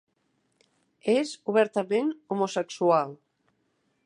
És 1.13 1.33
obertament 1.53 2.11
homosexual. 2.37 3.17